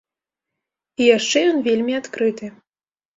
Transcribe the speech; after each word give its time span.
І 1.03 1.09
яшчэ 1.17 1.39
ён 1.51 1.59
вельмі 1.67 1.93
адкрыты. 2.01 2.51